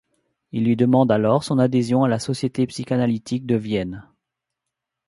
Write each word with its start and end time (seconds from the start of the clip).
Il 0.51 0.65
lui 0.65 0.75
demande 0.75 1.11
alors 1.11 1.43
son 1.43 1.59
adhésion 1.59 2.03
à 2.03 2.07
la 2.09 2.17
Société 2.17 2.65
psychanalytique 2.65 3.45
de 3.45 3.55
Vienne. 3.55 4.09